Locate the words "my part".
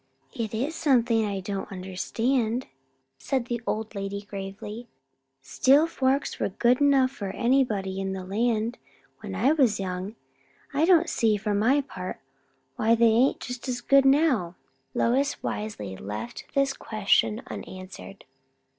11.53-12.19